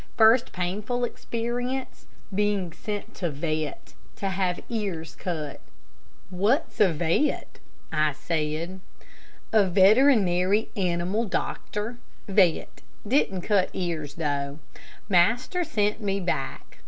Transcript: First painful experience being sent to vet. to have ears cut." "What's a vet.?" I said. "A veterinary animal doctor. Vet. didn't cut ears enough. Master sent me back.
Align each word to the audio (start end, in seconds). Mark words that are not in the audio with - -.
First 0.17 0.51
painful 0.51 1.03
experience 1.05 2.07
being 2.33 2.73
sent 2.73 3.13
to 3.17 3.29
vet. 3.29 3.93
to 4.15 4.29
have 4.29 4.59
ears 4.67 5.13
cut." 5.13 5.59
"What's 6.31 6.79
a 6.79 6.91
vet.?" 6.91 7.59
I 7.91 8.13
said. 8.13 8.79
"A 9.53 9.67
veterinary 9.67 10.69
animal 10.75 11.25
doctor. 11.25 11.99
Vet. 12.27 12.81
didn't 13.07 13.41
cut 13.41 13.69
ears 13.73 14.17
enough. 14.17 14.55
Master 15.07 15.63
sent 15.63 16.01
me 16.01 16.19
back. 16.19 16.79